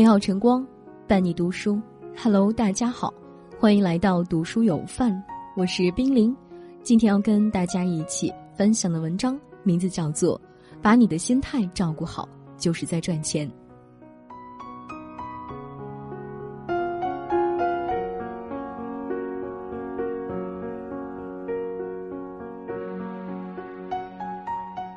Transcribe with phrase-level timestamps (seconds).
[0.00, 0.66] 美好晨光，
[1.06, 1.78] 伴你读书。
[2.16, 3.12] Hello，大家好，
[3.58, 5.22] 欢迎来到读书有范，
[5.54, 6.34] 我是冰凌。
[6.82, 10.38] 今天要跟大家一起分享的文章名字叫做
[10.80, 12.26] 《把你的心态照顾好，
[12.56, 13.46] 就是在赚钱》。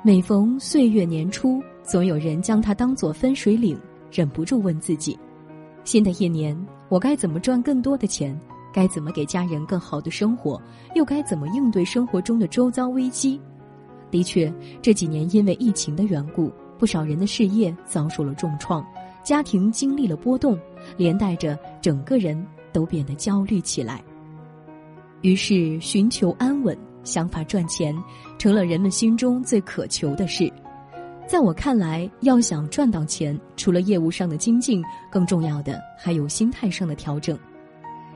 [0.02, 3.78] 每逢岁月年初，总有人将它当作分水岭。
[4.14, 5.18] 忍不住问自己：
[5.84, 6.56] 新的一年，
[6.88, 8.40] 我该怎么赚更多的钱？
[8.72, 10.62] 该怎么给家人更好的生活？
[10.94, 13.42] 又该怎么应对生活中的周遭危机？
[14.12, 18.86] 的确，这几年因为疫情的缘故，不少人的事业遭受了重创，
[19.24, 20.60] 家庭经历了波动，
[20.96, 24.04] 连带着整个人都变得焦虑起来。
[25.22, 27.96] 于是，寻求安稳、想法赚钱，
[28.38, 30.52] 成了人们心中最渴求的事。
[31.34, 37.36] 在我看来，要想赚到钱，除了业务上的精进，更重要的还有心态上的调整。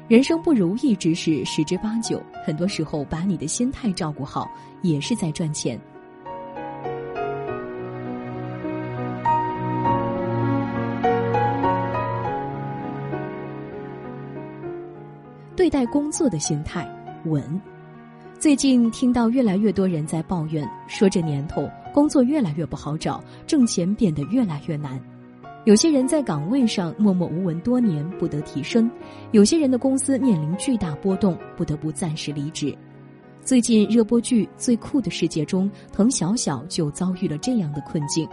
[0.07, 4.47] 人生不如意之事十之八九，很多时候把你的心态照顾好，
[4.83, 5.81] 也是在赚钱。
[15.55, 16.87] 对待工作的心态
[17.25, 17.59] 稳。
[18.37, 25.01] 最近听到越来越多人在抱怨，说这年头工作越来越不好找，挣钱变得越来越难。
[25.65, 28.87] 有些人在岗位上默默无闻多年，不得提升；
[29.31, 32.71] 有些人的公司面临巨大波动，不得不暂时离职。
[33.41, 38.29] 最近热播剧《最酷的世界》中，滕小小就遭遇了这样的困境。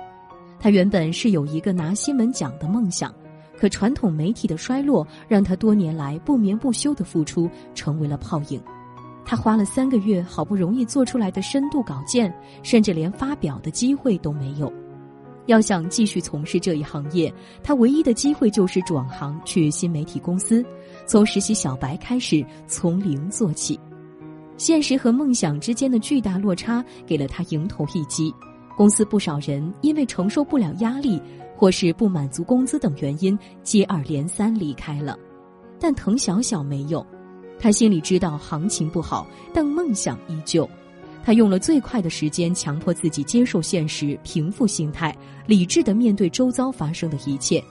[0.60, 3.14] 他原本是有一个拿新闻奖的梦想，
[3.56, 8.60] 可传统媒体的衰落，让他多年来不眠不休的付出成为了泡影。
[9.24, 12.32] 他花了三个月，好不容易做出来的深度稿件，
[12.62, 14.72] 甚至连发表的机会都没有。
[15.46, 17.32] 要想继续从事这一行业，
[17.62, 20.64] 他唯一的机会就是转行去新媒体公司，
[21.06, 23.78] 从实习小白开始，从零做起。
[24.56, 28.32] 现实和梦想之间的巨大落差，给了他迎头一击。
[28.76, 31.20] 公司不少人因为承受不了压力，
[31.56, 35.18] 或是不满足工资等原因，接二连三离开了。
[35.78, 37.04] 但滕小小没有。
[37.58, 40.68] 他心里知道行情不好，但梦想依旧。
[41.24, 45.16] 他用了最快的时间强迫自己接受现实，平复心态，
[45.46, 47.64] 理智的面对周遭发生的一切，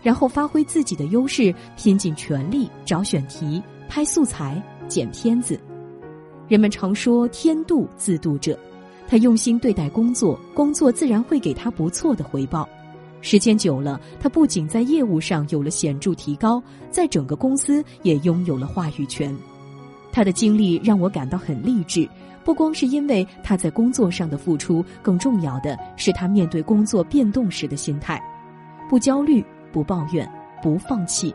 [0.00, 5.58] 然后发挥自己的优势，拼尽全力找选题、拍素材、剪片子。
[6.46, 8.56] 人们常说“天妒自妒者”，
[9.08, 12.68] 他用心对待工作，工作自然会给他不错的回报。
[13.20, 19.36] 时间久了，他不仅在业务上有了显著提高，在整个公司也拥有了话语权。
[20.12, 22.08] 他的经历让我感到很励志，
[22.44, 28.20] 不光是因为他在工作上的付出，更重要的是他面对工作变动时的心态：
[28.88, 30.28] 不焦虑、不抱怨、
[30.62, 31.34] 不放弃，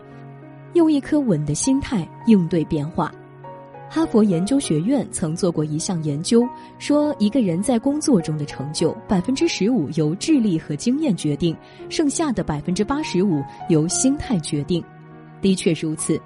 [0.74, 3.12] 用一颗稳的心态应对变化。
[3.90, 6.46] 哈佛研究学院曾做过一项研究，
[6.80, 11.56] 说一个人在工作中的成就，百分之十五由智力和经验决定，
[11.88, 14.84] 剩下的百分之八十五由心态决定。
[15.40, 16.20] 的确如此，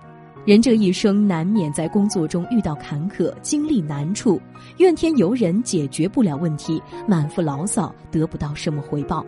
[0.46, 4.41] 人这一生难免在工作中遇到坎坷，经历难处，
[4.78, 9.24] 怨天尤人解决不了问题，满腹牢骚得不到什么回报。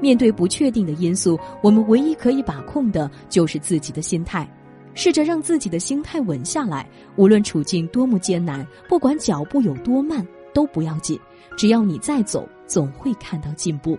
[0.00, 4.48] 面对不确定的因素，我们唯一可以把控的就是自己的心态。
[4.94, 11.18] 试着让自己的心态稳下来，无论处境多么艰难，不管脚步有多慢，都不要紧。
[11.56, 13.98] 只要你在走，总会看到进步。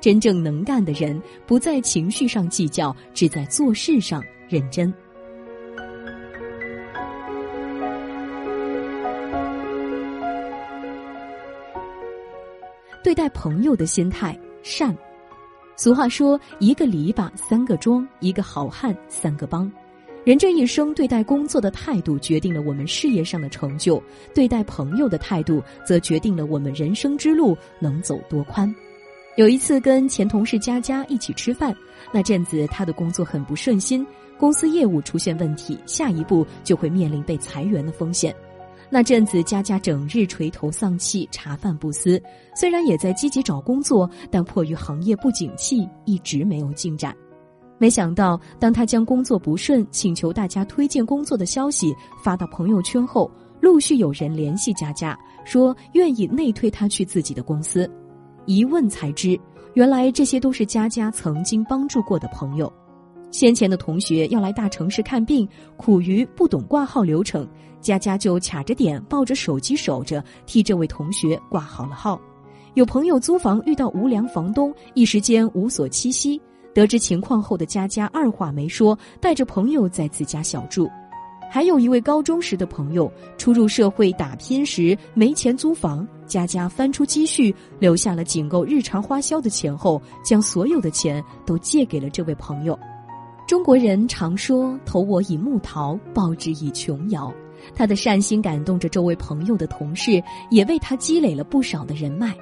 [0.00, 4.92] 真正能干的人，不在情绪上计较，只在做事上认真。
[13.02, 14.96] 对待朋友的心态善。
[15.76, 19.70] 俗话说：“一个篱笆三个桩，一个好汉三个帮。”
[20.24, 24.02] 人这一生对待工作的态度，决定了我们事业上的成就；
[24.34, 28.74] 对待朋友的态度，则决定了我们人生之路能走多宽。
[29.36, 31.76] 有一次跟前同事佳佳一起吃饭，
[32.10, 34.06] 那阵子他的工作很不顺心，
[34.38, 38.34] 公司业务出现问题，下一步就会面临被裁员的风险。
[38.88, 42.22] 那阵子佳佳整日垂头丧气，茶饭不思。
[42.54, 47.14] 虽然也在积极找工作，但迫于行业不景气，一直没有进展。
[47.76, 53.30] 没想到，当他将工作不顺、请求大家推荐工作的消息发到朋友圈后，
[53.60, 57.90] 陆续有人联系佳佳，说愿意内推他去自己的公司。
[58.46, 59.38] 一问才知，
[59.74, 62.72] 原来这些都是佳佳曾经帮助过的朋友。
[63.30, 67.44] 先前的同学要来大城市看病，苦于不懂挂号流程，
[67.80, 72.20] 佳佳就卡着点，抱着手机守着，替这位同学挂好了号。
[72.74, 76.40] 有朋友租房遇到无良房东，一时间无所栖息。
[76.74, 80.90] 得知情况后的佳佳二话没说，带着朋友在自家小住。
[81.50, 92.76] 还有一位高中时的朋友，初入社会打拼时没钱租房，佳佳翻出积蓄，留下了仅够日常花销的钱后，将所有的钱都借给了这位朋友。
[93.46, 97.32] 中国人常说“投我以木桃，报之以琼瑶”，
[97.72, 102.34] 他的善心感动着周围朋友的同事，也为他积累了不少的人脉。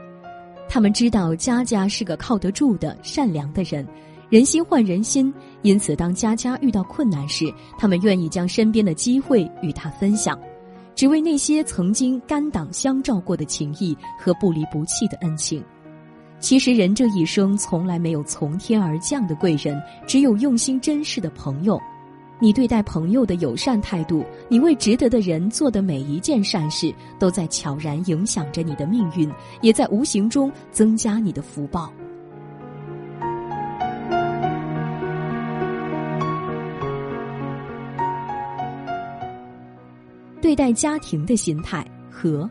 [0.71, 3.87] 他们知道佳佳是个靠得住的、善良的人。
[4.33, 5.31] 人心换人心，
[5.61, 10.41] 因此当佳佳遇到困难时，他们愿意将身边的机会与他分享，
[10.95, 15.63] 只为那些曾经肝胆相照过的情谊和不离不弃的恩情。
[16.41, 21.79] 其实人这一生从来没有从天而降的贵人，只有用心珍视的朋友。
[22.41, 29.31] 你对待朋友的友善态度，你为值得的人做的每一件善事，都在悄然影响着你的命运，
[29.61, 31.93] 也在无形中增加你的福报。
[40.43, 42.51] 对待家庭的心态和，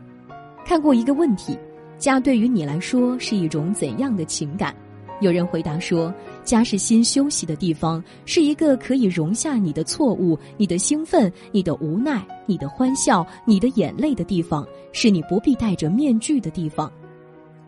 [0.64, 1.58] 看过一个问题：
[1.98, 4.74] 家对于你来说是一种怎样的情感？
[5.20, 6.12] 有人回答说，
[6.42, 16.90] 家是心休息的地方，是一个可以容下你的错误、你的兴奋、你的无奈、你的欢笑、你的眼泪的地方，是你不必戴着面具的地方。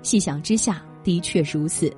[0.00, 1.92] 细想之下，的确如此。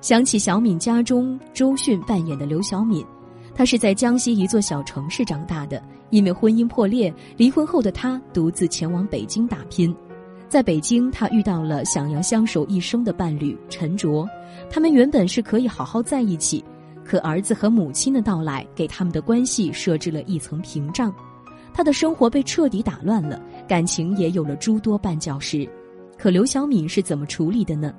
[0.00, 3.06] 想起小敏家中周迅扮演的刘小敏。
[3.58, 9.92] 他是在江西一座小城市长大的，因为婚姻破裂，离婚后的他独自前往北京打拼。
[10.48, 14.24] 在北京，他遇到了想要相守一生的伴侣陈卓，
[14.70, 16.64] 他们原本是可以好好在一起，
[17.04, 21.12] 可儿子和母亲的到来给他们的关系设置了一层屏障，
[21.74, 25.68] 他的生活被彻底打乱了，感情也有了诸多绊脚石。
[26.16, 27.92] 可刘小敏是怎么处理的呢？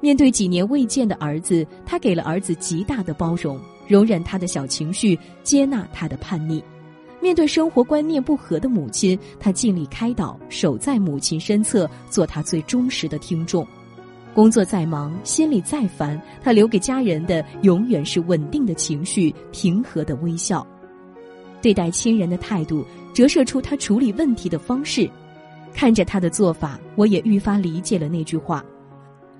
[0.00, 3.60] 面对几年未见的儿子，他给了儿子极大的包容。
[3.86, 6.62] 容忍他的小情绪，接纳他的叛逆。
[7.20, 13.66] 面对生活观念不合的母亲，他尽力开导，守在母亲身侧，做他最忠实的听众。
[14.34, 20.66] 工作再忙，心里再烦，他留给家人的永远是稳定的情绪、平和的微笑。
[21.60, 22.84] 对待亲人的态度，
[23.14, 25.08] 折射出他处理问题的方式。
[25.72, 28.64] 看着他的做法，我也愈发理解了那句话。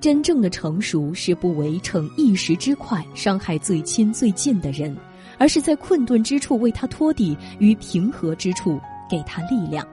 [0.03, 4.97] 真正的成熟是不围逞一时之快，伤害最亲最近的人，
[5.39, 9.87] 而是在困顿之处为他托底，于平和之处给他力量。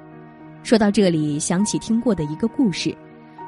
[0.64, 2.92] 说到这里，想起听过的一个故事，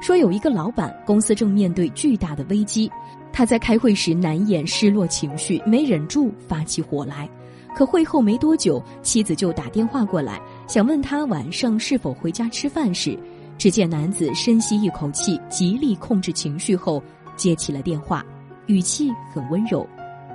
[0.00, 2.88] 说有一个老板，公司正面对巨大的危机，
[3.32, 7.28] 他在开会时难掩失落情绪，没忍住发起火来。
[7.74, 13.18] 可会后没多久，妻子就打电话过来，想问他晚上是否回家吃饭时。
[13.58, 17.02] 只见男子深吸一口气，极力控制情绪后
[17.36, 18.24] 接起了电话，
[18.66, 19.86] 语气很温柔：“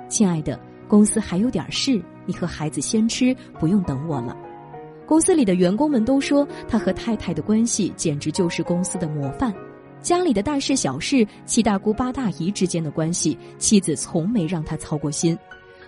[0.08, 4.36] 亲爱的，公司还有点事，你和孩子先吃，不用等我了。”
[5.06, 9.52] 公司里的员工们都说，他和太太的关系简直就是公司的模范。
[10.00, 15.36] 家里的大事小事，七大姑八大姨之间的关系，妻子从没让他操过心。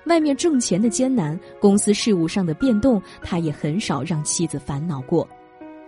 [0.07, 5.29] 外面挣钱的艰难，公司事务上的变动，他也很少让妻子烦恼过。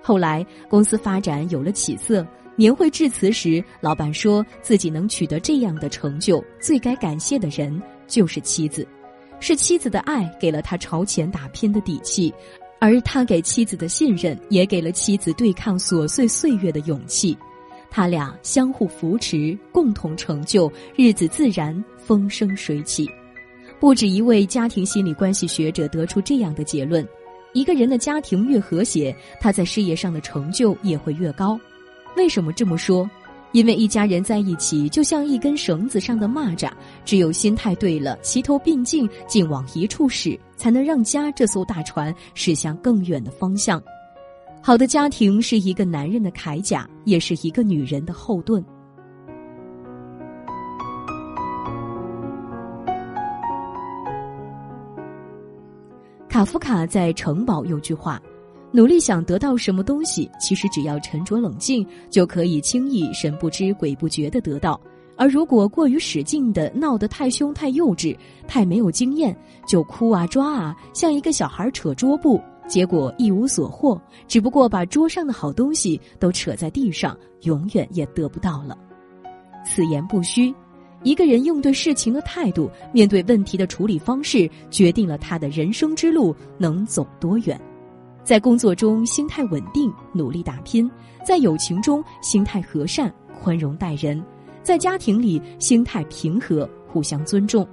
[0.03, 8.87] 后来公司发展有了起色，年会致辞时，老板说自己能取得这样的成就，最该感谢的人就是妻子，
[9.41, 12.35] 是妻子的爱给了他朝前打拼的底气，
[12.81, 17.39] 而他给妻子的信任也给了妻子对抗琐碎岁月的勇气，
[17.91, 23.09] 他俩相互扶持，共同成就，日子自然风生水起。
[23.79, 27.07] 不止一位家庭心理关系学者得出这样的结论。
[27.53, 31.59] 一个人的家庭越和谐，他在事业上的成就也会越高。
[32.17, 33.09] 为什么这么说？
[33.53, 36.71] 因为一家人在一起就像一根绳子上的蚂蚱，
[37.05, 43.83] 只有心态对了，齐头并进，劲往一处使，才能让家这艘大船驶向更远的方向。
[44.63, 48.65] 好的家庭是一个男人的铠甲，也是一个女人的后盾。
[56.33, 58.19] 卡夫卡在《城堡》有句话
[58.73, 64.81] ：“努力想得到什么东西，其实只要沉着冷静，就可以轻易神不知鬼不觉的得到；
[65.15, 68.17] 而如果过于使劲的闹得太凶、太幼稚、
[68.49, 69.37] 太没有经验，
[69.69, 78.75] 就哭啊抓啊，像一个小孩扯桌布，结果一无所获，只不过把桌上的好东西都扯在地上，永远也得不到了。”
[79.69, 80.51] 此言不虚。
[81.03, 87.61] 一个人应对事情的态度，面对问题的处理方式，决定了他的人生之路能走多远。
[88.25, 90.89] 在工作中心态稳定，努力打拼；
[91.27, 94.23] 在友情中心态和善，宽容待人；
[94.63, 97.67] 在家庭里心态平和，互相尊重。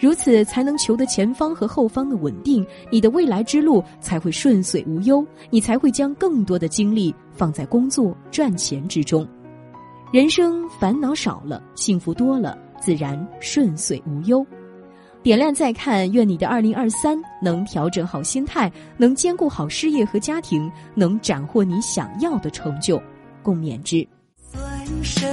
[0.00, 9.24] 如此才能求得前方和后方的稳定，你的未来之路才会顺遂无忧，你才会将更多的精力放在工作赚钱之中。
[10.12, 14.44] 人生烦恼少了，幸福多了，自然顺遂无忧。
[15.22, 23.00] 点亮再看，愿你的二零二三能调整好心态，能兼顾好事业和家庭，能斩获你想要的成就，
[23.40, 24.04] 共勉之。
[24.50, 24.60] 算
[25.04, 25.24] 什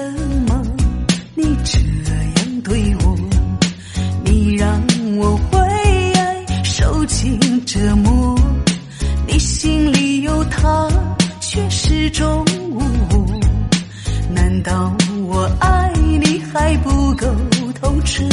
[0.47, 0.61] 么？
[1.33, 3.17] 你这样对我，
[4.23, 4.79] 你让
[5.17, 8.39] 我为爱受尽折磨，
[9.25, 10.87] 你心里有他，
[11.41, 13.25] 却始终无。
[14.31, 14.95] 难道
[17.19, 17.27] 够
[17.81, 18.23] 透彻？